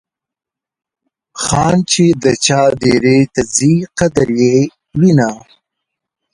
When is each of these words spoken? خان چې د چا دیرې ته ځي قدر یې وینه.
خان 1.43 1.75
چې 1.91 2.03
د 2.23 2.25
چا 2.45 2.61
دیرې 2.81 3.19
ته 3.33 3.41
ځي 3.55 3.73
قدر 3.97 4.27
یې 4.41 4.57
وینه. 4.99 5.29